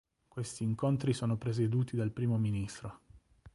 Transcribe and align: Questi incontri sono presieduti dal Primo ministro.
Questi 0.27 0.63
incontri 0.63 1.13
sono 1.13 1.37
presieduti 1.37 1.95
dal 1.95 2.09
Primo 2.09 2.39
ministro. 2.39 3.01